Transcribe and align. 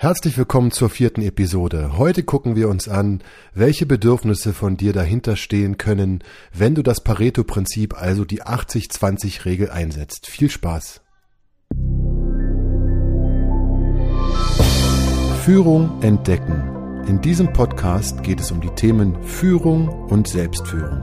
Herzlich 0.00 0.38
willkommen 0.38 0.70
zur 0.70 0.90
vierten 0.90 1.22
Episode. 1.22 1.98
Heute 1.98 2.22
gucken 2.22 2.54
wir 2.54 2.68
uns 2.68 2.88
an, 2.88 3.20
welche 3.52 3.84
Bedürfnisse 3.84 4.52
von 4.52 4.76
dir 4.76 4.92
dahinter 4.92 5.34
stehen 5.34 5.76
können, 5.76 6.22
wenn 6.54 6.76
du 6.76 6.84
das 6.84 7.02
Pareto-Prinzip, 7.02 8.00
also 8.00 8.24
die 8.24 8.44
80-20-Regel 8.44 9.70
einsetzt. 9.70 10.28
Viel 10.28 10.50
Spaß! 10.50 11.00
Führung 15.44 16.00
entdecken. 16.00 17.02
In 17.08 17.20
diesem 17.20 17.52
Podcast 17.52 18.22
geht 18.22 18.38
es 18.38 18.52
um 18.52 18.60
die 18.60 18.70
Themen 18.76 19.20
Führung 19.24 19.88
und 19.88 20.28
Selbstführung. 20.28 21.02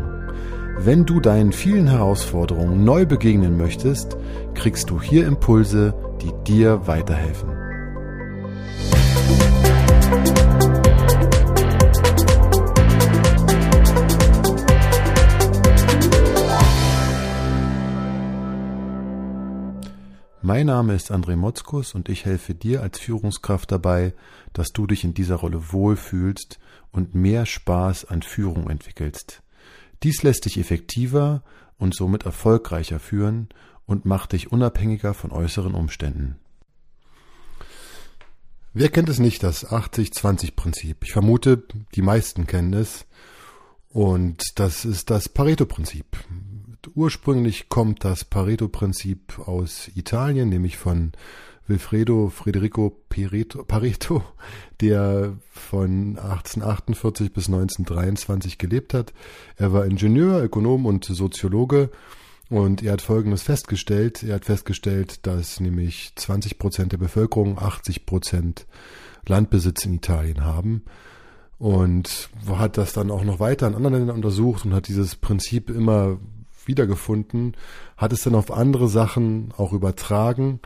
Wenn 0.77 1.05
du 1.05 1.20
deinen 1.20 1.52
vielen 1.52 1.88
Herausforderungen 1.88 2.86
neu 2.86 3.05
begegnen 3.05 3.57
möchtest, 3.57 4.16
kriegst 4.54 4.89
du 4.89 5.02
hier 5.02 5.27
Impulse, 5.27 5.93
die 6.21 6.32
dir 6.48 6.88
weiterhelfen. 6.88 7.64
Mein 20.41 20.68
Name 20.68 20.94
ist 20.94 21.12
André 21.12 21.36
Motzkus 21.36 21.96
und 21.96 22.08
ich 22.08 22.26
helfe 22.26 22.54
dir 22.54 22.84
als 22.84 22.99
Führungskraft 22.99 23.72
dabei, 23.72 24.13
dass 24.54 24.68
du 24.68 24.86
dich 24.86 25.04
in 25.04 25.16
dieser 25.16 25.38
Rolle 25.38 25.73
wohlfühlst 25.73 26.60
und 26.91 27.16
mehr 27.16 27.48
Spaß 27.48 28.05
an 28.05 28.22
Führung 28.22 28.70
entwickelst. 28.70 29.41
Dies 30.04 30.22
lässt 30.22 30.46
dich 30.46 30.60
effektiver 30.60 31.44
und 31.80 31.96
somit 31.96 32.27
erfolgreicher 32.27 32.99
führen 32.99 33.49
und 33.88 34.05
macht 34.05 34.34
dich 34.34 34.52
unabhängiger 34.52 35.16
von 35.16 35.32
äußeren 35.32 35.74
Umständen. 35.74 36.38
Wer 38.77 38.89
kennt 38.89 39.07
es 39.07 39.20
nicht, 39.20 39.41
das 39.41 39.65
80-20-Prinzip? 39.65 40.97
Ich 41.05 41.13
vermute, 41.13 41.63
die 41.95 42.02
meisten 42.02 42.45
kennen 42.45 42.73
es. 42.73 43.05
Und 43.87 44.59
das 44.59 44.84
ist 44.84 45.09
das 45.09 45.29
Pareto-Prinzip. 45.29 46.05
Ursprünglich 46.93 47.70
kommt 47.70 48.04
das 48.04 48.26
Pareto-Prinzip 48.26 49.40
aus 49.40 49.90
Italien, 49.95 50.49
nämlich 50.49 50.76
von 50.76 51.13
Wilfredo 51.67 52.27
Federico 52.27 52.90
Pareto, 53.07 54.26
der 54.82 55.37
von 55.51 56.17
1848 56.17 57.32
bis 57.32 57.48
1923 57.48 58.57
gelebt 58.57 58.93
hat. 58.93 59.13
Er 59.55 59.71
war 59.71 59.85
Ingenieur, 59.85 60.43
Ökonom 60.43 60.85
und 60.85 61.05
Soziologe 61.05 61.91
und 62.49 62.84
er 62.84 62.93
hat 62.93 63.01
Folgendes 63.01 63.43
festgestellt. 63.43 64.24
Er 64.24 64.35
hat 64.35 64.46
festgestellt, 64.46 65.25
dass 65.25 65.59
nämlich 65.59 66.13
20 66.16 66.59
Prozent 66.59 66.91
der 66.91 66.97
Bevölkerung 66.97 67.57
80 67.57 68.06
Prozent 68.06 68.68
Landbesitz 69.28 69.85
in 69.85 69.96
Italien 69.96 70.44
haben 70.44 70.84
und 71.57 72.29
hat 72.47 72.78
das 72.78 72.94
dann 72.94 73.12
auch 73.12 73.23
noch 73.23 73.40
weiter 73.40 73.68
in 73.68 73.75
anderen 73.75 73.96
Ländern 73.96 74.16
untersucht 74.18 74.66
und 74.66 74.73
hat 74.73 74.88
dieses 74.88 75.16
Prinzip 75.16 75.69
immer 75.69 76.19
wiedergefunden, 76.66 77.56
hat 77.97 78.12
es 78.12 78.23
dann 78.23 78.35
auf 78.35 78.51
andere 78.51 78.88
Sachen 78.88 79.53
auch 79.57 79.73
übertragen 79.73 80.59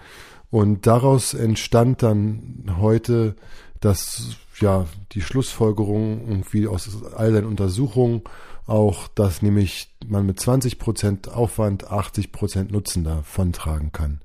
und 0.50 0.88
daraus 0.88 1.33
entstand 1.33 2.02
dann 2.02 2.75
heute, 2.80 3.35
dass 3.80 4.38
ja 4.59 4.85
die 5.11 5.22
Schlussfolgerung 5.22 6.27
irgendwie 6.27 6.67
aus 6.67 6.89
all 7.16 7.31
seinen 7.31 7.47
Untersuchungen 7.47 8.23
auch, 8.70 9.08
dass 9.09 9.42
nämlich 9.42 9.95
man 10.08 10.25
mit 10.25 10.39
20 10.39 10.80
Prozent 10.80 11.30
Aufwand 11.30 11.92
80 11.92 12.31
Prozent 12.31 12.72
Nutzen 12.72 13.03
davon 13.03 13.53
tragen 13.53 13.92
kann. 13.92 14.22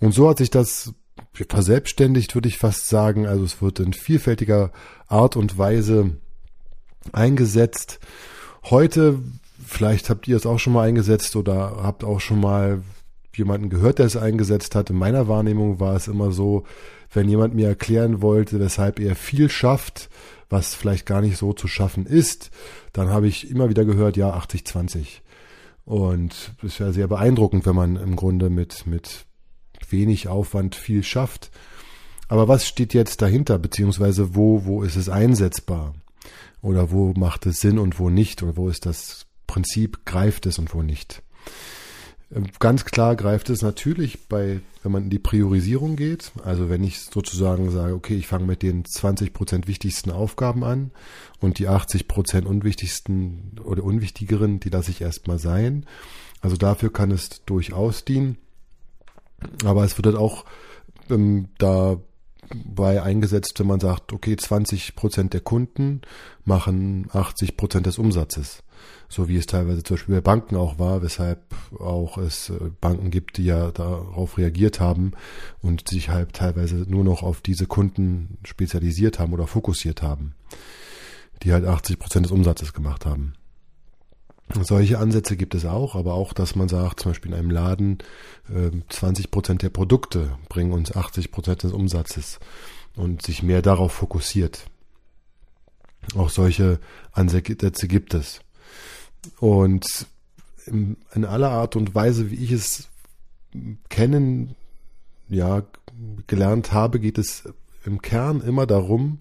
Und 0.00 0.12
so 0.12 0.28
hat 0.28 0.38
sich 0.38 0.50
das 0.50 0.94
verselbstständigt, 1.48 2.34
würde 2.34 2.48
ich 2.48 2.58
fast 2.58 2.88
sagen. 2.88 3.26
Also 3.26 3.44
es 3.44 3.62
wird 3.62 3.80
in 3.80 3.92
vielfältiger 3.92 4.72
Art 5.06 5.36
und 5.36 5.58
Weise 5.58 6.16
eingesetzt. 7.12 8.00
Heute, 8.64 9.20
vielleicht 9.64 10.10
habt 10.10 10.28
ihr 10.28 10.36
es 10.36 10.46
auch 10.46 10.58
schon 10.58 10.72
mal 10.72 10.86
eingesetzt 10.86 11.36
oder 11.36 11.78
habt 11.82 12.04
auch 12.04 12.20
schon 12.20 12.40
mal 12.40 12.82
jemanden 13.34 13.70
gehört, 13.70 13.98
der 13.98 14.06
es 14.06 14.16
eingesetzt 14.16 14.74
hat. 14.74 14.90
In 14.90 14.96
meiner 14.96 15.28
Wahrnehmung 15.28 15.80
war 15.80 15.96
es 15.96 16.08
immer 16.08 16.32
so, 16.32 16.64
wenn 17.12 17.28
jemand 17.28 17.54
mir 17.54 17.68
erklären 17.68 18.22
wollte, 18.22 18.60
weshalb 18.60 19.00
er 19.00 19.16
viel 19.16 19.48
schafft, 19.48 20.10
was 20.50 20.74
vielleicht 20.74 21.06
gar 21.06 21.22
nicht 21.22 21.38
so 21.38 21.52
zu 21.52 21.68
schaffen 21.68 22.04
ist, 22.04 22.50
dann 22.92 23.08
habe 23.08 23.28
ich 23.28 23.50
immer 23.50 23.68
wieder 23.70 23.84
gehört, 23.84 24.16
ja, 24.16 24.36
80-20. 24.36 25.20
Und 25.84 26.52
es 26.62 26.78
wäre 26.78 26.92
sehr 26.92 27.08
beeindruckend, 27.08 27.64
wenn 27.66 27.74
man 27.74 27.96
im 27.96 28.16
Grunde 28.16 28.50
mit, 28.50 28.86
mit 28.86 29.26
wenig 29.88 30.28
Aufwand 30.28 30.74
viel 30.74 31.02
schafft. 31.02 31.50
Aber 32.28 32.48
was 32.48 32.66
steht 32.66 32.94
jetzt 32.94 33.22
dahinter, 33.22 33.58
beziehungsweise 33.58 34.34
wo, 34.34 34.64
wo 34.64 34.82
ist 34.82 34.96
es 34.96 35.08
einsetzbar? 35.08 35.94
Oder 36.62 36.90
wo 36.90 37.12
macht 37.16 37.46
es 37.46 37.60
Sinn 37.60 37.78
und 37.78 37.98
wo 37.98 38.10
nicht? 38.10 38.42
Oder 38.42 38.56
wo 38.56 38.68
ist 38.68 38.86
das 38.86 39.26
Prinzip, 39.46 40.04
greift 40.04 40.46
es 40.46 40.58
und 40.58 40.74
wo 40.74 40.82
nicht? 40.82 41.22
Ganz 42.60 42.84
klar 42.84 43.16
greift 43.16 43.50
es 43.50 43.60
natürlich 43.60 44.28
bei, 44.28 44.60
wenn 44.84 44.92
man 44.92 45.04
in 45.04 45.10
die 45.10 45.18
Priorisierung 45.18 45.96
geht. 45.96 46.30
Also 46.44 46.70
wenn 46.70 46.84
ich 46.84 47.00
sozusagen 47.00 47.70
sage, 47.72 47.92
okay, 47.92 48.14
ich 48.14 48.28
fange 48.28 48.46
mit 48.46 48.62
den 48.62 48.84
20 48.84 49.32
Prozent 49.32 49.66
wichtigsten 49.66 50.12
Aufgaben 50.12 50.62
an 50.62 50.92
und 51.40 51.58
die 51.58 51.66
80 51.66 52.06
Prozent 52.06 52.46
unwichtigsten 52.46 53.58
oder 53.64 53.82
unwichtigeren, 53.82 54.60
die 54.60 54.68
lasse 54.68 54.92
ich 54.92 55.00
erstmal 55.00 55.40
sein. 55.40 55.86
Also 56.40 56.56
dafür 56.56 56.92
kann 56.92 57.10
es 57.10 57.44
durchaus 57.46 58.04
dienen. 58.04 58.38
Aber 59.64 59.82
es 59.84 59.98
wird 59.98 60.06
dann 60.06 60.16
auch 60.16 60.44
ähm, 61.10 61.48
dabei 62.50 63.02
eingesetzt, 63.02 63.58
wenn 63.58 63.66
man 63.66 63.80
sagt, 63.80 64.12
okay, 64.12 64.36
20 64.36 64.96
Prozent 64.96 65.32
der 65.32 65.40
Kunden 65.40 66.02
machen 66.44 67.08
80 67.12 67.56
Prozent 67.56 67.86
des 67.86 67.98
Umsatzes 67.98 68.62
so 69.10 69.28
wie 69.28 69.36
es 69.36 69.46
teilweise 69.46 69.82
zum 69.82 69.96
Beispiel 69.96 70.14
bei 70.14 70.20
Banken 70.20 70.56
auch 70.56 70.78
war, 70.78 71.02
weshalb 71.02 71.40
auch 71.78 72.16
es 72.16 72.50
äh, 72.50 72.70
Banken 72.80 73.10
gibt, 73.10 73.36
die 73.36 73.44
ja 73.44 73.72
darauf 73.72 74.38
reagiert 74.38 74.80
haben 74.80 75.12
und 75.60 75.88
sich 75.88 76.08
halt 76.08 76.32
teilweise 76.32 76.76
nur 76.88 77.04
noch 77.04 77.22
auf 77.22 77.40
diese 77.40 77.66
Kunden 77.66 78.38
spezialisiert 78.44 79.18
haben 79.18 79.32
oder 79.32 79.48
fokussiert 79.48 80.00
haben, 80.00 80.34
die 81.42 81.52
halt 81.52 81.66
80 81.66 81.98
Prozent 81.98 82.26
des 82.26 82.32
Umsatzes 82.32 82.72
gemacht 82.72 83.04
haben. 83.04 83.34
Solche 84.62 84.98
Ansätze 84.98 85.36
gibt 85.36 85.54
es 85.54 85.64
auch, 85.64 85.94
aber 85.94 86.14
auch, 86.14 86.32
dass 86.32 86.56
man 86.56 86.68
sagt, 86.68 87.00
zum 87.00 87.10
Beispiel 87.10 87.32
in 87.32 87.38
einem 87.38 87.50
Laden, 87.50 87.98
20 88.88 89.24
ähm, 89.24 89.30
Prozent 89.30 89.62
der 89.62 89.70
Produkte 89.70 90.36
bringen 90.48 90.72
uns 90.72 90.94
80 90.94 91.30
Prozent 91.30 91.62
des 91.62 91.72
Umsatzes 91.72 92.40
und 92.96 93.22
sich 93.22 93.42
mehr 93.42 93.62
darauf 93.62 93.92
fokussiert. 93.92 94.66
Auch 96.16 96.30
solche 96.30 96.80
Ansätze 97.12 97.86
gibt 97.86 98.14
es. 98.14 98.40
Und 99.38 100.06
in, 100.66 100.96
aller 101.24 101.50
Art 101.50 101.76
und 101.76 101.94
Weise, 101.94 102.30
wie 102.30 102.42
ich 102.42 102.52
es 102.52 102.88
kennen, 103.88 104.56
ja, 105.28 105.62
gelernt 106.26 106.72
habe, 106.72 106.98
geht 106.98 107.18
es 107.18 107.44
im 107.84 108.02
Kern 108.02 108.40
immer 108.40 108.66
darum, 108.66 109.18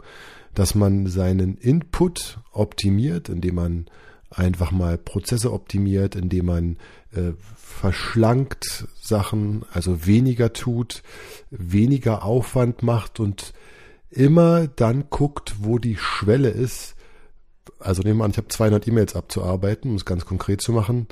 dass 0.56 0.75
man 0.75 1.07
seinen 1.07 1.57
Input 1.57 2.40
optimiert, 2.51 3.29
indem 3.29 3.56
man 3.56 3.85
einfach 4.29 4.72
mal 4.72 4.97
Prozesse 4.97 5.51
optimiert, 5.51 6.16
indem 6.16 6.45
man 6.45 6.78
äh, 7.16 7.31
verschlankt 7.56 8.88
Sachen, 9.01 9.66
also 9.72 10.06
weniger 10.06 10.53
tut, 10.53 11.03
weniger 11.50 12.23
Aufwand 12.23 12.84
macht 12.84 13.19
und 13.19 13.53
immer 14.12 14.67
dann 14.67 15.06
guckt, 15.09 15.56
wo 15.59 15.78
die 15.78 15.97
Schwelle 15.97 16.50
ist, 16.50 16.95
also 17.79 18.01
nehmen 18.01 18.19
wir 18.19 18.25
an, 18.25 18.31
ich 18.31 18.38
habe 18.38 18.47
200 18.47 18.88
E-Mails 18.88 19.16
abzuarbeiten, 19.16 19.91
um 19.91 19.95
es 19.95 20.06
ganz 20.06 20.25
konkret 20.25 20.61
zu 20.61 20.72
machen. 20.72 21.07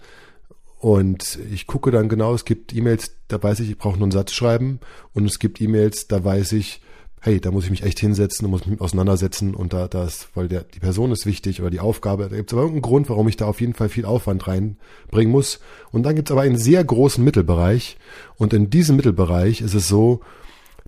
Und 0.80 1.40
ich 1.52 1.66
gucke 1.66 1.92
dann 1.92 2.10
genau, 2.10 2.34
es 2.34 2.46
gibt 2.46 2.76
E-Mails, 2.76 3.12
da 3.28 3.42
weiß 3.42 3.62
ich, 3.62 3.70
ich 3.70 3.78
brauche 3.78 3.96
nur 3.96 4.04
einen 4.04 4.12
Satz 4.12 4.34
schreiben. 4.34 4.80
Und 5.14 5.26
es 5.26 5.40
gibt 5.40 5.60
E-Mails, 5.62 6.08
da 6.08 6.24
weiß 6.24 6.52
ich, 6.52 6.82
hey, 7.22 7.42
da 7.42 7.52
muss 7.52 7.66
ich 7.66 7.72
mich 7.72 7.84
echt 7.84 8.00
hinsetzen 8.00 8.46
und 8.46 8.52
muss 8.52 8.66
mich 8.66 8.80
auseinandersetzen 8.80 9.56
und 9.56 9.74
da 9.74 9.88
das, 9.88 10.30
weil 10.36 10.48
der, 10.48 10.64
die 10.64 10.80
Person 10.80 11.12
ist 11.12 11.26
wichtig 11.26 11.62
oder 11.62 11.70
die 11.70 11.80
Aufgabe, 11.80 12.30
da 12.30 12.36
gibt 12.36 12.52
es 12.52 12.54
aber 12.54 12.64
irgendeinen 12.64 12.90
Grund, 12.90 13.10
warum 13.10 13.28
ich 13.28 13.38
da 13.38 13.46
auf 13.46 13.60
jeden 13.60 13.74
Fall 13.74 13.90
viel 13.90 14.06
Aufwand 14.06 14.48
reinbringen 14.48 15.32
muss. 15.32 15.60
Und 15.92 16.04
dann 16.04 16.16
gibt 16.16 16.30
es 16.30 16.32
aber 16.32 16.42
einen 16.42 16.58
sehr 16.58 16.84
großen 16.84 17.24
Mittelbereich 17.24 17.98
und 18.36 18.54
in 18.54 18.70
diesem 18.70 18.96
Mittelbereich 18.96 19.62
ist 19.62 19.74
es 19.74 19.88
so, 19.88 20.22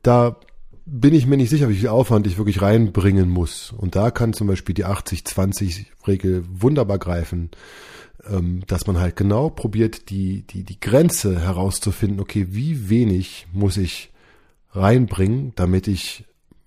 da 0.04 0.38
bin 0.86 1.14
ich 1.14 1.28
mir 1.28 1.38
nicht 1.38 1.50
sicher, 1.50 1.70
wie 1.70 1.76
viel 1.76 1.90
Aufwand 1.90 2.26
ich 2.26 2.38
wirklich 2.38 2.62
reinbringen 2.62 3.30
muss. 3.30 3.74
Und 3.76 3.96
da 3.96 4.12
kann 4.12 4.34
zum 4.34 4.48
Beispiel 4.48 4.74
die 4.74 4.86
80-20-Regel 4.86 6.44
wunderbar 6.52 6.98
greifen, 6.98 7.52
ähm, 8.28 8.62
dass 8.68 8.88
man 8.88 9.00
halt 9.00 9.16
genau 9.16 9.50
probiert, 9.50 10.10
die, 10.10 10.44
die, 10.44 10.64
die 10.64 10.80
Grenze 10.80 11.40
herauszufinden, 11.40 12.20
okay, 12.20 12.48
wie 12.50 12.90
wenig 12.90 13.48
muss 13.54 13.78
ich 13.78 14.12
reinbringen, 14.72 15.54
damit 15.56 15.88
ich 15.88 16.26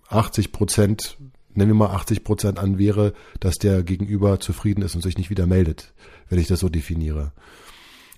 80 0.09 0.53
Prozent, 0.53 1.17
nennen 1.55 1.71
wir 1.71 1.75
mal 1.75 1.95
80 1.95 2.25
Prozent 2.25 2.59
an 2.59 2.79
wäre, 2.79 3.15
dass 3.41 3.57
der 3.57 3.83
Gegenüber 3.83 4.41
zufrieden 4.41 4.83
ist 4.83 4.95
und 4.95 5.03
sich 5.03 5.17
nicht 5.17 5.31
wieder 5.31 5.47
meldet, 5.47 5.93
wenn 6.29 6.39
ich 6.39 6.49
das 6.49 6.61
so 6.61 6.69
definiere. 6.69 7.33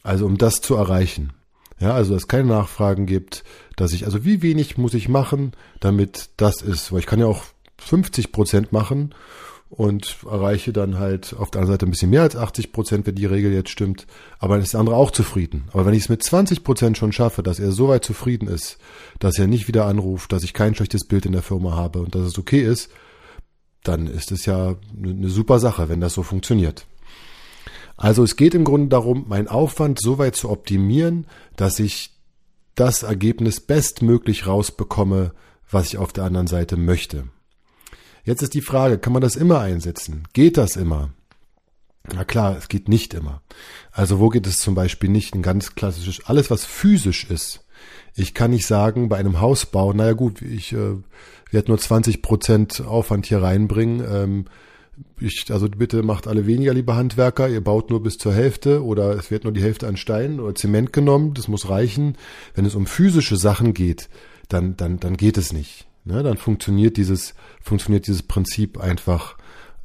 Also 0.02 0.26
um 0.26 0.38
das 0.38 0.60
zu 0.60 0.74
erreichen. 0.74 1.32
Ja, 1.80 1.92
also 1.94 2.12
dass 2.14 2.22
es 2.22 2.28
keine 2.28 2.48
Nachfragen 2.48 3.06
gibt, 3.06 3.42
dass 3.76 3.92
ich, 3.92 4.04
also 4.04 4.24
wie 4.24 4.42
wenig 4.42 4.78
muss 4.78 4.94
ich 4.94 5.08
machen, 5.08 5.52
damit 5.80 6.30
das 6.36 6.62
ist, 6.62 6.92
weil 6.92 7.00
ich 7.00 7.06
kann 7.06 7.18
ja 7.18 7.26
auch 7.26 7.44
50 7.78 8.30
Prozent 8.30 8.72
machen 8.72 9.14
und 9.76 10.18
erreiche 10.30 10.72
dann 10.72 11.00
halt 11.00 11.34
auf 11.36 11.50
der 11.50 11.60
anderen 11.60 11.74
Seite 11.74 11.86
ein 11.86 11.90
bisschen 11.90 12.10
mehr 12.10 12.22
als 12.22 12.36
80 12.36 12.70
Prozent, 12.70 13.06
wenn 13.08 13.16
die 13.16 13.26
Regel 13.26 13.52
jetzt 13.52 13.70
stimmt, 13.70 14.06
aber 14.38 14.54
dann 14.54 14.62
ist 14.62 14.72
der 14.72 14.80
andere 14.80 14.94
auch 14.94 15.10
zufrieden. 15.10 15.64
Aber 15.72 15.84
wenn 15.84 15.94
ich 15.94 16.04
es 16.04 16.08
mit 16.08 16.22
20 16.22 16.62
Prozent 16.62 16.96
schon 16.96 17.10
schaffe, 17.10 17.42
dass 17.42 17.58
er 17.58 17.72
so 17.72 17.88
weit 17.88 18.04
zufrieden 18.04 18.46
ist, 18.46 18.78
dass 19.18 19.36
er 19.36 19.48
nicht 19.48 19.66
wieder 19.66 19.86
anruft, 19.86 20.30
dass 20.30 20.44
ich 20.44 20.52
kein 20.52 20.76
schlechtes 20.76 21.08
Bild 21.08 21.26
in 21.26 21.32
der 21.32 21.42
Firma 21.42 21.74
habe 21.74 21.98
und 22.00 22.14
dass 22.14 22.22
es 22.22 22.38
okay 22.38 22.62
ist, 22.62 22.88
dann 23.82 24.06
ist 24.06 24.30
es 24.30 24.46
ja 24.46 24.76
eine 24.96 25.28
super 25.28 25.58
Sache, 25.58 25.88
wenn 25.88 26.00
das 26.00 26.14
so 26.14 26.22
funktioniert. 26.22 26.86
Also 27.96 28.22
es 28.22 28.36
geht 28.36 28.54
im 28.54 28.64
Grunde 28.64 28.88
darum, 28.88 29.24
meinen 29.26 29.48
Aufwand 29.48 30.00
so 30.00 30.18
weit 30.18 30.36
zu 30.36 30.50
optimieren, 30.50 31.26
dass 31.56 31.80
ich 31.80 32.12
das 32.76 33.02
Ergebnis 33.02 33.58
bestmöglich 33.58 34.46
rausbekomme, 34.46 35.32
was 35.68 35.88
ich 35.88 35.98
auf 35.98 36.12
der 36.12 36.24
anderen 36.24 36.46
Seite 36.46 36.76
möchte. 36.76 37.24
Jetzt 38.24 38.42
ist 38.42 38.54
die 38.54 38.62
Frage, 38.62 38.98
kann 38.98 39.12
man 39.12 39.22
das 39.22 39.36
immer 39.36 39.60
einsetzen? 39.60 40.26
Geht 40.32 40.56
das 40.56 40.76
immer? 40.76 41.10
Na 42.12 42.24
klar, 42.24 42.56
es 42.56 42.68
geht 42.68 42.88
nicht 42.88 43.14
immer. 43.14 43.42
Also 43.92 44.18
wo 44.18 44.28
geht 44.28 44.46
es 44.46 44.58
zum 44.58 44.74
Beispiel 44.74 45.10
nicht? 45.10 45.34
Ein 45.34 45.42
ganz 45.42 45.74
klassisches, 45.74 46.24
alles 46.26 46.50
was 46.50 46.64
physisch 46.64 47.24
ist. 47.30 47.64
Ich 48.14 48.34
kann 48.34 48.50
nicht 48.50 48.66
sagen, 48.66 49.08
bei 49.08 49.16
einem 49.16 49.40
Hausbau, 49.40 49.92
naja 49.92 50.12
gut, 50.12 50.40
ich 50.42 50.72
äh, 50.72 50.96
werde 51.50 51.70
nur 51.70 51.78
20 51.78 52.22
Prozent 52.22 52.82
Aufwand 52.82 53.26
hier 53.26 53.42
reinbringen. 53.42 54.04
Ähm, 54.06 54.44
ich, 55.18 55.46
also 55.50 55.68
bitte 55.68 56.02
macht 56.02 56.26
alle 56.28 56.46
weniger, 56.46 56.72
liebe 56.72 56.94
Handwerker, 56.94 57.48
ihr 57.48 57.62
baut 57.62 57.90
nur 57.90 58.02
bis 58.02 58.16
zur 58.16 58.32
Hälfte 58.32 58.84
oder 58.84 59.16
es 59.18 59.30
wird 59.30 59.44
nur 59.44 59.52
die 59.52 59.62
Hälfte 59.62 59.88
an 59.88 59.96
Stein 59.96 60.40
oder 60.40 60.54
Zement 60.54 60.92
genommen, 60.92 61.34
das 61.34 61.48
muss 61.48 61.68
reichen. 61.68 62.16
Wenn 62.54 62.64
es 62.64 62.74
um 62.74 62.86
physische 62.86 63.36
Sachen 63.36 63.74
geht, 63.74 64.08
dann, 64.48 64.76
dann, 64.76 65.00
dann 65.00 65.16
geht 65.16 65.36
es 65.36 65.52
nicht. 65.52 65.86
Ne? 66.04 66.22
Dann 66.22 66.36
funktioniert 66.36 66.96
dieses, 66.96 67.34
funktioniert 67.62 68.06
dieses 68.06 68.22
Prinzip 68.22 68.78
einfach 68.78 69.36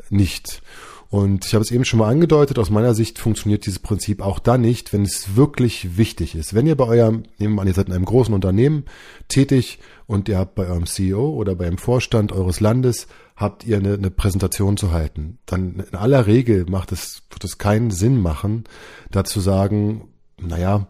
nicht. 0.10 0.62
Und 1.10 1.48
ich 1.48 1.56
habe 1.56 1.64
es 1.64 1.72
eben 1.72 1.86
schon 1.86 1.98
mal 2.00 2.10
angedeutet, 2.10 2.60
aus 2.60 2.70
meiner 2.70 2.94
Sicht 2.94 3.18
funktioniert 3.18 3.66
dieses 3.66 3.80
Prinzip 3.80 4.22
auch 4.22 4.38
dann 4.38 4.62
nicht, 4.62 4.94
wenn 4.94 5.02
es 5.02 5.36
wirklich 5.36 5.98
wichtig 5.98 6.36
ist. 6.36 6.54
Wenn 6.54 6.68
ihr 6.68 6.76
bei 6.76 6.86
eurem, 6.86 7.24
nehmen 7.40 7.56
wir 7.56 7.62
an, 7.62 7.68
ihr 7.68 7.74
seid 7.74 7.88
in 7.88 7.94
einem 7.94 8.06
großen 8.06 8.34
Unternehmen 8.34 8.86
tätig 9.28 9.80
und 10.06 10.30
ihr 10.30 10.38
habt 10.38 10.54
bei 10.54 10.68
eurem 10.68 10.86
CEO 10.86 11.30
oder 11.30 11.56
beim 11.56 11.80
Vorstand 11.80 12.32
eures 12.32 12.60
Landes 12.60 13.08
habt 13.36 13.66
ihr 13.66 13.78
eine, 13.78 13.94
eine 13.94 14.12
Präsentation 14.12 14.78
zu 14.78 14.92
halten, 14.92 15.40
dann 15.48 15.84
in 15.92 15.98
aller 15.98 16.28
Regel 16.28 16.66
macht 16.70 16.92
es, 16.92 17.24
wird 17.32 17.44
es 17.44 17.58
keinen 17.58 17.90
Sinn 17.90 18.22
machen, 18.22 18.66
da 19.10 19.24
zu 19.24 19.40
sagen, 19.40 20.10
naja, 20.40 20.90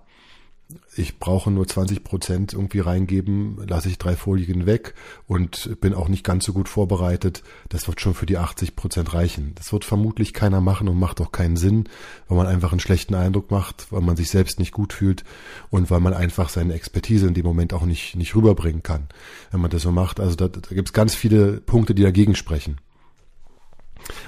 ich 0.96 1.18
brauche 1.18 1.50
nur 1.50 1.68
20 1.68 2.04
Prozent 2.04 2.54
irgendwie 2.54 2.80
reingeben, 2.80 3.58
lasse 3.68 3.90
ich 3.90 3.98
drei 3.98 4.16
Folien 4.16 4.68
weg 4.68 4.94
und 5.28 5.80
bin 5.82 5.96
auch 5.96 6.10
nicht 6.10 6.24
ganz 6.24 6.46
so 6.46 6.54
gut 6.54 6.70
vorbereitet. 6.70 7.42
Das 7.70 7.88
wird 7.88 8.02
schon 8.02 8.14
für 8.14 8.28
die 8.28 8.38
80 8.38 8.76
Prozent 8.76 9.14
reichen. 9.14 9.54
Das 9.56 9.74
wird 9.74 9.84
vermutlich 9.84 10.34
keiner 10.34 10.62
machen 10.62 10.88
und 10.88 11.00
macht 11.00 11.22
auch 11.22 11.32
keinen 11.32 11.58
Sinn, 11.58 11.90
weil 12.28 12.38
man 12.38 12.46
einfach 12.46 12.72
einen 12.72 12.80
schlechten 12.80 13.16
Eindruck 13.16 13.50
macht, 13.50 13.92
weil 13.92 14.02
man 14.02 14.16
sich 14.16 14.30
selbst 14.30 14.60
nicht 14.60 14.72
gut 14.72 14.94
fühlt 14.94 15.24
und 15.72 15.90
weil 15.90 16.02
man 16.02 16.14
einfach 16.14 16.50
seine 16.50 16.74
Expertise 16.74 17.28
in 17.28 17.34
dem 17.34 17.46
Moment 17.46 17.74
auch 17.74 17.86
nicht, 17.86 18.16
nicht 18.16 18.36
rüberbringen 18.36 18.84
kann, 18.84 19.08
wenn 19.52 19.62
man 19.62 19.72
das 19.72 19.82
so 19.82 19.92
macht. 19.92 20.20
Also 20.20 20.36
da, 20.36 20.50
da 20.50 20.60
gibt 20.76 20.90
es 20.90 20.94
ganz 20.94 21.16
viele 21.16 21.62
Punkte, 21.62 21.96
die 21.96 22.04
dagegen 22.04 22.36
sprechen. 22.36 22.78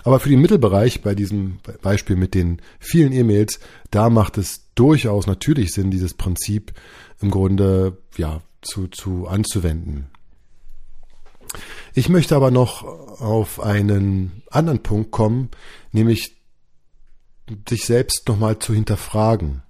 Aber 0.03 0.19
für 0.19 0.29
den 0.29 0.41
Mittelbereich, 0.41 1.01
bei 1.01 1.15
diesem 1.15 1.59
Beispiel 1.81 2.15
mit 2.15 2.33
den 2.33 2.61
vielen 2.79 3.13
E-Mails, 3.13 3.59
da 3.91 4.09
macht 4.09 4.37
es 4.37 4.71
durchaus 4.75 5.27
natürlich 5.27 5.73
Sinn, 5.73 5.91
dieses 5.91 6.13
Prinzip 6.13 6.73
im 7.21 7.29
Grunde, 7.29 7.97
ja, 8.17 8.41
zu, 8.61 8.87
zu 8.87 9.27
anzuwenden. 9.27 10.07
Ich 11.93 12.09
möchte 12.09 12.35
aber 12.35 12.51
noch 12.51 12.83
auf 12.83 13.59
einen 13.59 14.43
anderen 14.49 14.81
Punkt 14.81 15.11
kommen, 15.11 15.49
nämlich 15.91 16.37
sich 17.67 17.85
selbst 17.85 18.27
nochmal 18.27 18.59
zu 18.59 18.73
hinterfragen. 18.73 19.61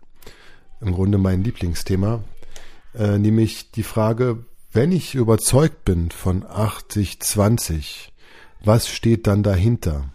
Im 0.81 0.93
Grunde 0.93 1.17
mein 1.17 1.43
Lieblingsthema, 1.43 2.23
äh, 2.93 3.17
nämlich 3.17 3.71
die 3.71 3.83
Frage, 3.83 4.45
wenn 4.71 4.91
ich 4.91 5.15
überzeugt 5.15 5.85
bin 5.85 6.11
von 6.11 6.43
80-20, 6.43 8.09
was 8.63 8.87
steht 8.87 9.27
dann 9.27 9.43
dahinter? 9.43 10.09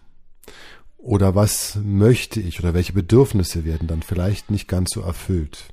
Oder 1.06 1.36
was 1.36 1.78
möchte 1.84 2.40
ich 2.40 2.58
oder 2.58 2.74
welche 2.74 2.92
Bedürfnisse 2.92 3.64
werden 3.64 3.86
dann 3.86 4.02
vielleicht 4.02 4.50
nicht 4.50 4.66
ganz 4.66 4.90
so 4.92 5.02
erfüllt? 5.02 5.66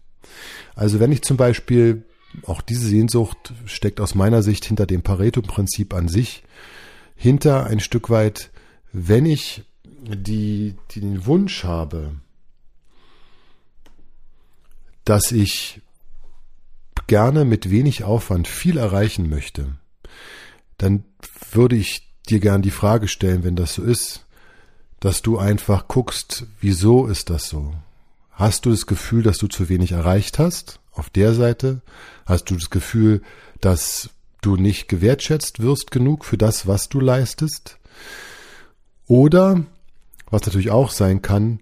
Also 0.75 0.99
wenn 0.99 1.11
ich 1.11 1.23
zum 1.23 1.37
Beispiel, 1.37 2.03
auch 2.45 2.61
diese 2.61 2.85
Sehnsucht 2.85 3.51
steckt 3.65 3.99
aus 3.99 4.13
meiner 4.13 4.43
Sicht 4.43 4.63
hinter 4.63 4.85
dem 4.85 5.01
Pareto-Prinzip 5.01 5.95
an 5.95 6.07
sich, 6.07 6.43
hinter 7.15 7.65
ein 7.65 7.79
Stück 7.79 8.11
weit, 8.11 8.51
wenn 8.91 9.25
ich 9.25 9.63
die, 9.83 10.75
die 10.91 10.99
den 10.99 11.25
Wunsch 11.25 11.63
habe, 11.63 12.11
dass 15.03 15.31
ich 15.31 15.81
gerne 17.07 17.43
mit 17.43 17.71
wenig 17.71 18.03
Aufwand 18.03 18.47
viel 18.47 18.77
erreichen 18.77 19.31
möchte, 19.31 19.79
dann 20.77 21.05
würde 21.51 21.75
ich 21.75 22.13
dir 22.29 22.39
gern 22.39 22.61
die 22.61 22.69
Frage 22.69 23.07
stellen, 23.07 23.43
wenn 23.43 23.55
das 23.55 23.73
so 23.73 23.81
ist, 23.81 24.27
dass 25.03 25.21
du 25.21 25.37
einfach 25.37 25.89
guckst, 25.89 26.45
wieso 26.61 27.07
ist 27.07 27.29
das 27.29 27.49
so? 27.49 27.73
Hast 28.31 28.65
du 28.65 28.69
das 28.69 28.85
Gefühl, 28.85 29.21
dass 29.21 29.37
du 29.37 29.47
zu 29.47 29.67
wenig 29.67 29.91
erreicht 29.91 30.39
hast? 30.39 30.79
Auf 30.93 31.09
der 31.09 31.33
Seite? 31.33 31.81
Hast 32.25 32.49
du 32.49 32.55
das 32.55 32.69
Gefühl, 32.69 33.21
dass 33.59 34.11
du 34.39 34.55
nicht 34.55 34.87
gewertschätzt 34.87 35.59
wirst 35.59 35.91
genug 35.91 36.23
für 36.23 36.37
das, 36.37 36.67
was 36.67 36.87
du 36.87 37.01
leistest? 37.01 37.79
Oder, 39.05 39.65
was 40.29 40.45
natürlich 40.45 40.71
auch 40.71 40.89
sein 40.89 41.21
kann, 41.21 41.59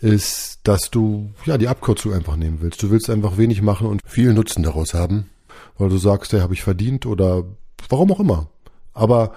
ist, 0.00 0.60
dass 0.62 0.90
du 0.90 1.30
ja 1.44 1.58
die 1.58 1.68
Abkürzung 1.68 2.14
einfach 2.14 2.36
nehmen 2.36 2.62
willst. 2.62 2.82
Du 2.82 2.90
willst 2.90 3.10
einfach 3.10 3.36
wenig 3.36 3.60
machen 3.60 3.86
und 3.86 4.00
viel 4.06 4.32
Nutzen 4.32 4.62
daraus 4.62 4.94
haben, 4.94 5.28
weil 5.76 5.90
du 5.90 5.98
sagst, 5.98 6.32
ja, 6.32 6.40
habe 6.40 6.54
ich 6.54 6.62
verdient 6.62 7.04
oder 7.04 7.44
warum 7.90 8.12
auch 8.12 8.20
immer. 8.20 8.48
Aber 8.94 9.34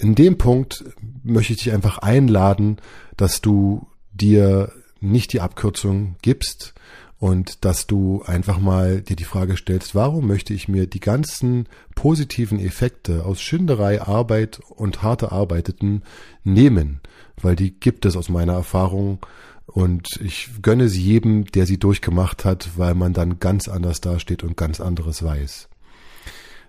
in 0.00 0.14
dem 0.14 0.38
Punkt 0.38 0.84
möchte 1.22 1.52
ich 1.52 1.62
dich 1.62 1.72
einfach 1.72 1.98
einladen, 1.98 2.78
dass 3.16 3.42
du 3.42 3.86
dir 4.12 4.72
nicht 5.00 5.32
die 5.32 5.40
Abkürzung 5.40 6.16
gibst 6.22 6.74
und 7.18 7.66
dass 7.66 7.86
du 7.86 8.22
einfach 8.24 8.58
mal 8.58 9.02
dir 9.02 9.16
die 9.16 9.24
Frage 9.24 9.58
stellst, 9.58 9.94
warum 9.94 10.26
möchte 10.26 10.54
ich 10.54 10.68
mir 10.68 10.86
die 10.86 11.00
ganzen 11.00 11.68
positiven 11.94 12.58
Effekte 12.58 13.26
aus 13.26 13.42
Schinderei, 13.42 14.00
Arbeit 14.00 14.60
und 14.70 15.02
harte 15.02 15.32
Arbeiteten 15.32 16.02
nehmen, 16.44 17.00
weil 17.40 17.56
die 17.56 17.78
gibt 17.78 18.06
es 18.06 18.16
aus 18.16 18.30
meiner 18.30 18.54
Erfahrung 18.54 19.18
und 19.66 20.08
ich 20.24 20.48
gönne 20.62 20.88
sie 20.88 21.02
jedem, 21.02 21.44
der 21.44 21.66
sie 21.66 21.78
durchgemacht 21.78 22.46
hat, 22.46 22.70
weil 22.78 22.94
man 22.94 23.12
dann 23.12 23.38
ganz 23.38 23.68
anders 23.68 24.00
dasteht 24.00 24.42
und 24.42 24.56
ganz 24.56 24.80
anderes 24.80 25.22
weiß. 25.22 25.68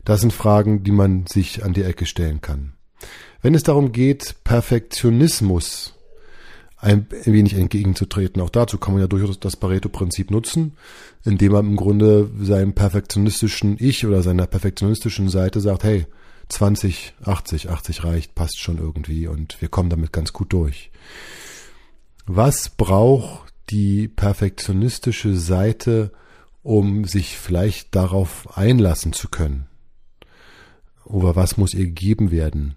Das 0.04 0.20
sind 0.20 0.34
Fragen, 0.34 0.84
die 0.84 0.92
man 0.92 1.28
sich 1.28 1.64
an 1.64 1.74
die 1.74 1.84
Ecke 1.84 2.06
stellen 2.06 2.42
kann. 2.42 2.74
Wenn 3.42 3.56
es 3.56 3.64
darum 3.64 3.92
geht, 3.92 4.36
Perfektionismus 4.44 5.94
ein 6.78 7.06
wenig 7.26 7.54
entgegenzutreten, 7.54 8.42
auch 8.42 8.50
dazu 8.50 8.80
kann 8.80 8.94
man 8.94 9.02
ja 9.02 9.08
durchaus 9.08 9.40
das 9.40 9.56
Pareto-Prinzip 9.56 10.32
nutzen, 10.32 10.74
indem 11.24 11.52
man 11.52 11.68
im 11.68 11.76
Grunde 11.76 12.30
seinem 12.40 12.74
perfektionistischen 12.74 13.78
Ich 13.80 14.06
oder 14.06 14.24
seiner 14.24 14.48
perfektionistischen 14.48 15.30
Seite 15.30 15.62
sagt, 15.62 15.84
hey, 15.84 16.08
20, 16.50 17.14
80, 17.24 17.70
80 17.70 18.04
reicht, 18.04 18.36
passt 18.36 18.60
schon 18.60 18.80
irgendwie 18.80 19.28
und 19.28 19.62
wir 19.62 19.70
kommen 19.70 19.90
damit 19.90 20.12
ganz 20.12 20.34
gut 20.34 20.52
durch. 20.54 20.92
Was 22.26 22.70
braucht 22.70 23.54
die 23.70 24.08
perfektionistische 24.08 25.36
Seite, 25.36 26.12
um 26.64 27.06
sich 27.06 27.38
vielleicht 27.38 27.96
darauf 27.96 28.58
einlassen 28.58 29.14
zu 29.14 29.30
können? 29.30 29.68
Oder 31.06 31.36
was 31.36 31.58
muss 31.58 31.74
ihr 31.74 31.86
gegeben 31.86 32.32
werden? 32.32 32.76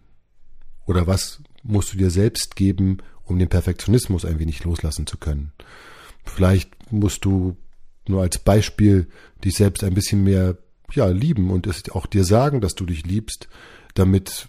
Oder 0.87 1.07
was 1.07 1.41
musst 1.63 1.93
du 1.93 1.97
dir 1.97 2.11
selbst 2.11 2.57
geben, 2.57 2.99
um 3.25 3.39
den 3.39 3.49
Perfektionismus 3.49 4.25
ein 4.25 4.39
wenig 4.39 4.65
loslassen 4.65 5.07
zu 5.07 5.17
können? 5.17 5.53
Vielleicht 6.25 6.93
musst 6.93 7.25
du 7.25 7.57
nur 8.07 8.23
als 8.23 8.39
Beispiel 8.39 9.09
dich 9.45 9.55
selbst 9.55 9.83
ein 9.85 9.95
bisschen 9.95 10.25
mehr 10.25 10.59
ja, 10.93 11.07
lieben 11.07 11.51
und 11.51 11.67
es 11.67 11.91
auch 11.91 12.07
dir 12.07 12.25
sagen, 12.25 12.61
dass 12.61 12.75
du 12.75 12.85
dich 12.87 13.07
liebst, 13.07 13.49
damit 13.95 14.49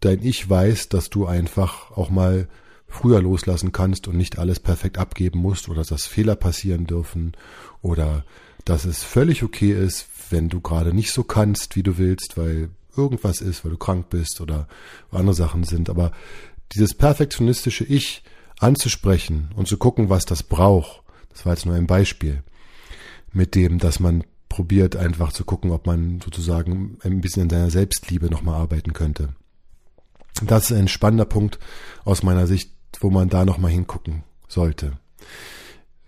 dein 0.00 0.22
Ich 0.22 0.48
weiß, 0.48 0.88
dass 0.88 1.10
du 1.10 1.26
einfach 1.26 1.90
auch 1.92 2.10
mal 2.10 2.48
früher 2.86 3.20
loslassen 3.20 3.72
kannst 3.72 4.06
und 4.06 4.16
nicht 4.16 4.38
alles 4.38 4.60
perfekt 4.60 4.98
abgeben 4.98 5.40
musst 5.40 5.68
oder 5.68 5.82
dass 5.82 6.06
Fehler 6.06 6.36
passieren 6.36 6.86
dürfen 6.86 7.32
oder 7.82 8.24
dass 8.64 8.84
es 8.84 9.02
völlig 9.02 9.42
okay 9.42 9.72
ist, 9.72 10.06
wenn 10.30 10.48
du 10.48 10.60
gerade 10.60 10.94
nicht 10.94 11.10
so 11.12 11.24
kannst, 11.24 11.76
wie 11.76 11.82
du 11.82 11.98
willst, 11.98 12.36
weil 12.36 12.70
irgendwas 12.96 13.40
ist, 13.40 13.64
weil 13.64 13.72
du 13.72 13.78
krank 13.78 14.08
bist 14.10 14.40
oder 14.40 14.68
andere 15.10 15.34
Sachen 15.34 15.64
sind. 15.64 15.90
Aber 15.90 16.12
dieses 16.74 16.94
perfektionistische 16.94 17.84
Ich 17.84 18.22
anzusprechen 18.58 19.50
und 19.56 19.68
zu 19.68 19.76
gucken, 19.76 20.10
was 20.10 20.24
das 20.24 20.42
braucht, 20.42 21.02
das 21.30 21.44
war 21.44 21.54
jetzt 21.54 21.66
nur 21.66 21.74
ein 21.74 21.86
Beispiel. 21.86 22.42
mit 23.32 23.56
dem, 23.56 23.78
dass 23.78 23.98
man 23.98 24.22
probiert 24.48 24.94
einfach 24.94 25.32
zu 25.32 25.44
gucken, 25.44 25.72
ob 25.72 25.86
man 25.86 26.20
sozusagen 26.20 26.98
ein 27.02 27.20
bisschen 27.20 27.44
in 27.44 27.50
seiner 27.50 27.70
Selbstliebe 27.70 28.26
nochmal 28.26 28.54
arbeiten 28.54 28.92
könnte. 28.92 29.30
Das 30.44 30.70
ist 30.70 30.76
ein 30.76 30.86
spannender 30.86 31.24
Punkt 31.24 31.58
aus 32.04 32.22
meiner 32.22 32.46
Sicht, 32.46 32.70
wo 33.00 33.10
man 33.10 33.28
da 33.28 33.44
nochmal 33.44 33.72
hingucken 33.72 34.22
sollte. 34.46 34.92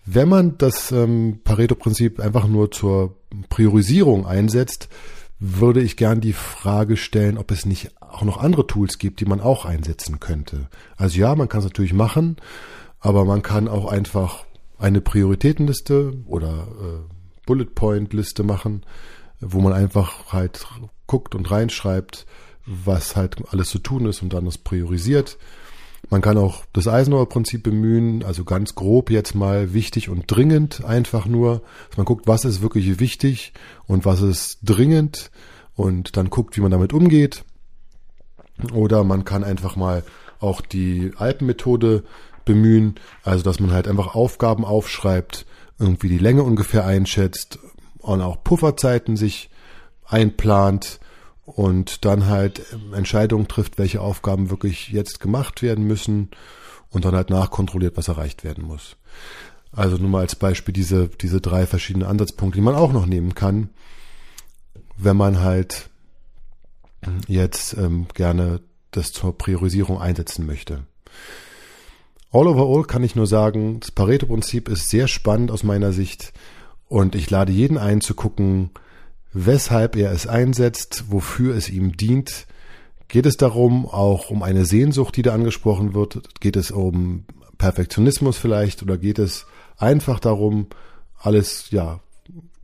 Wenn 0.04 0.28
man 0.28 0.56
das 0.58 0.92
ähm, 0.92 1.40
Pareto-Prinzip 1.42 2.20
einfach 2.20 2.46
nur 2.46 2.70
zur 2.70 3.16
Priorisierung 3.48 4.24
einsetzt, 4.24 4.88
würde 5.38 5.82
ich 5.82 5.96
gern 5.96 6.20
die 6.20 6.32
Frage 6.32 6.96
stellen, 6.96 7.36
ob 7.36 7.50
es 7.50 7.66
nicht 7.66 7.90
auch 8.00 8.22
noch 8.22 8.38
andere 8.38 8.66
Tools 8.66 8.98
gibt, 8.98 9.20
die 9.20 9.26
man 9.26 9.40
auch 9.40 9.64
einsetzen 9.64 10.18
könnte. 10.20 10.68
Also 10.96 11.18
ja, 11.18 11.34
man 11.34 11.48
kann 11.48 11.60
es 11.60 11.66
natürlich 11.66 11.92
machen, 11.92 12.36
aber 13.00 13.24
man 13.24 13.42
kann 13.42 13.68
auch 13.68 13.90
einfach 13.90 14.44
eine 14.78 15.00
Prioritätenliste 15.00 16.14
oder 16.26 16.68
äh, 16.80 17.44
Bullet 17.46 17.66
Point 17.74 18.12
Liste 18.12 18.42
machen, 18.42 18.84
wo 19.40 19.60
man 19.60 19.72
einfach 19.72 20.32
halt 20.32 20.66
guckt 21.06 21.34
und 21.34 21.50
reinschreibt, 21.50 22.26
was 22.64 23.14
halt 23.14 23.36
alles 23.50 23.68
zu 23.68 23.78
tun 23.78 24.06
ist 24.06 24.22
und 24.22 24.32
dann 24.32 24.44
das 24.44 24.58
priorisiert. 24.58 25.38
Man 26.08 26.20
kann 26.20 26.38
auch 26.38 26.64
das 26.72 26.86
Eisenhower-Prinzip 26.86 27.62
bemühen, 27.62 28.22
also 28.22 28.44
ganz 28.44 28.74
grob 28.74 29.10
jetzt 29.10 29.34
mal 29.34 29.74
wichtig 29.74 30.08
und 30.08 30.24
dringend 30.28 30.84
einfach 30.84 31.26
nur, 31.26 31.62
dass 31.88 31.96
man 31.96 32.06
guckt, 32.06 32.28
was 32.28 32.44
ist 32.44 32.62
wirklich 32.62 33.00
wichtig 33.00 33.52
und 33.86 34.04
was 34.04 34.22
ist 34.22 34.58
dringend 34.62 35.30
und 35.74 36.16
dann 36.16 36.30
guckt, 36.30 36.56
wie 36.56 36.60
man 36.60 36.70
damit 36.70 36.92
umgeht. 36.92 37.44
Oder 38.72 39.04
man 39.04 39.24
kann 39.24 39.42
einfach 39.42 39.76
mal 39.76 40.04
auch 40.38 40.60
die 40.60 41.12
Alpenmethode 41.16 42.04
bemühen, 42.44 42.94
also 43.24 43.42
dass 43.42 43.58
man 43.58 43.72
halt 43.72 43.88
einfach 43.88 44.14
Aufgaben 44.14 44.64
aufschreibt, 44.64 45.44
irgendwie 45.78 46.08
die 46.08 46.18
Länge 46.18 46.44
ungefähr 46.44 46.86
einschätzt 46.86 47.58
und 47.98 48.20
auch 48.20 48.42
Pufferzeiten 48.44 49.16
sich 49.16 49.50
einplant 50.06 51.00
und 51.46 52.04
dann 52.04 52.26
halt 52.26 52.62
Entscheidungen 52.92 53.48
trifft, 53.48 53.78
welche 53.78 54.00
Aufgaben 54.00 54.50
wirklich 54.50 54.88
jetzt 54.88 55.20
gemacht 55.20 55.62
werden 55.62 55.86
müssen 55.86 56.30
und 56.90 57.04
dann 57.04 57.14
halt 57.14 57.30
nachkontrolliert, 57.30 57.96
was 57.96 58.08
erreicht 58.08 58.44
werden 58.44 58.64
muss. 58.64 58.96
Also 59.72 59.96
nur 59.96 60.10
mal 60.10 60.20
als 60.20 60.34
Beispiel 60.34 60.74
diese, 60.74 61.08
diese 61.08 61.40
drei 61.40 61.66
verschiedenen 61.66 62.08
Ansatzpunkte, 62.08 62.58
die 62.58 62.64
man 62.64 62.74
auch 62.74 62.92
noch 62.92 63.06
nehmen 63.06 63.34
kann, 63.34 63.70
wenn 64.96 65.16
man 65.16 65.40
halt 65.40 65.88
jetzt 67.28 67.76
ähm, 67.76 68.06
gerne 68.14 68.60
das 68.90 69.12
zur 69.12 69.36
Priorisierung 69.36 70.00
einsetzen 70.00 70.46
möchte. 70.46 70.84
All 72.32 72.48
over 72.48 72.66
all 72.66 72.84
kann 72.84 73.04
ich 73.04 73.14
nur 73.14 73.26
sagen, 73.26 73.78
das 73.80 73.92
Pareto-Prinzip 73.92 74.68
ist 74.68 74.90
sehr 74.90 75.06
spannend 75.06 75.50
aus 75.50 75.62
meiner 75.62 75.92
Sicht 75.92 76.32
und 76.88 77.14
ich 77.14 77.30
lade 77.30 77.52
jeden 77.52 77.78
ein 77.78 78.00
zu 78.00 78.14
gucken, 78.14 78.70
weshalb 79.36 79.96
er 79.96 80.12
es 80.12 80.26
einsetzt, 80.26 81.04
wofür 81.10 81.54
es 81.54 81.68
ihm 81.68 81.94
dient. 81.96 82.46
Geht 83.08 83.26
es 83.26 83.36
darum, 83.36 83.86
auch 83.86 84.30
um 84.30 84.42
eine 84.42 84.64
Sehnsucht, 84.64 85.14
die 85.16 85.22
da 85.22 85.34
angesprochen 85.34 85.92
wird? 85.92 86.40
Geht 86.40 86.56
es 86.56 86.70
um 86.70 87.26
Perfektionismus 87.58 88.38
vielleicht 88.38 88.82
oder 88.82 88.96
geht 88.96 89.18
es 89.18 89.46
einfach 89.76 90.20
darum, 90.20 90.68
alles 91.18 91.70
ja 91.70 92.00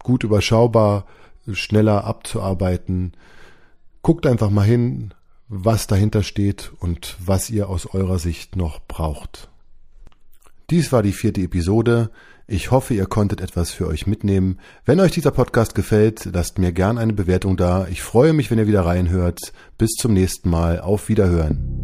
gut 0.03 0.25
überschaubar, 0.25 1.05
schneller 1.53 2.05
abzuarbeiten? 2.05 3.13
Guckt 4.01 4.27
einfach 4.27 4.51
mal 4.51 4.65
hin, 4.65 5.13
was 5.49 5.87
dahinter 5.87 6.23
steht 6.23 6.73
und 6.81 7.17
was 7.21 7.51
ihr 7.51 7.69
aus 7.69 7.87
eurer 7.87 8.19
Sicht 8.19 8.57
noch 8.57 8.81
braucht. 8.81 9.51
Dies 10.71 10.91
war 10.91 11.03
die 11.03 11.13
vierte 11.13 11.43
Episode. 11.43 12.11
Ich 12.53 12.71
hoffe, 12.71 12.93
ihr 12.93 13.07
konntet 13.07 13.41
etwas 13.41 13.71
für 13.71 13.87
euch 13.87 14.07
mitnehmen. 14.07 14.59
Wenn 14.85 15.01
euch 15.01 15.11
dieser 15.13 15.31
Podcast 15.31 15.75
gefällt, 15.75 16.29
lasst 16.35 16.59
mir 16.59 16.71
gern 16.71 16.99
eine 16.99 17.15
Bewertung 17.15 17.57
da. 17.57 17.87
Ich 17.91 18.03
freue 18.03 18.35
mich, 18.35 18.51
wenn 18.51 18.59
ihr 18.59 18.67
wieder 18.67 18.85
reinhört. 18.85 19.55
Bis 19.79 19.93
zum 19.93 20.13
nächsten 20.13 20.51
Mal. 20.51 20.79
Auf 20.79 21.09
Wiederhören. 21.09 21.82